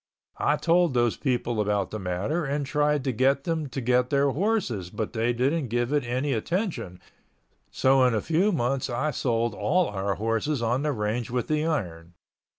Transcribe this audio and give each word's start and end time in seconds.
I 0.39 0.55
told 0.55 0.95
those 0.95 1.15
people 1.15 1.61
about 1.61 1.91
the 1.91 1.99
matter 1.99 2.43
and 2.43 2.65
tried 2.65 3.03
to 3.03 3.11
get 3.11 3.43
them 3.43 3.69
to 3.69 3.79
get 3.79 4.09
their 4.09 4.31
horses 4.31 4.89
but 4.89 5.13
they 5.13 5.31
didn't 5.31 5.67
give 5.67 5.93
it 5.93 6.03
any 6.03 6.33
attention 6.33 6.99
so 7.69 8.03
in 8.05 8.15
a 8.15 8.19
few 8.21 8.51
months 8.51 8.89
I 8.89 9.11
sold 9.11 9.53
all 9.53 9.89
our 9.89 10.15
horses 10.15 10.59
on 10.59 10.81
the 10.81 10.91
range 10.91 11.29
with 11.29 11.47
the 11.47 11.67
iron. 11.67 12.15